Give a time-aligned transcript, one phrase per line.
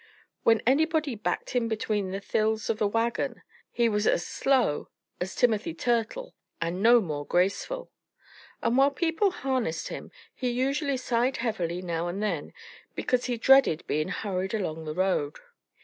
[0.41, 4.89] When anybody backed him between the thills of a wagon he was as slow
[5.19, 7.91] as Timothy Turtle and no more graceful.
[8.63, 12.51] And while people harnessed him he usually sighed heavily now and then,
[12.95, 15.35] because he dreaded being hurried along the road.